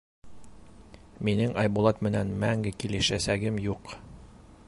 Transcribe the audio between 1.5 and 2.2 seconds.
Айбулат